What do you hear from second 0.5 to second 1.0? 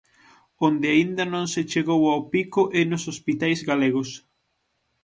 Onde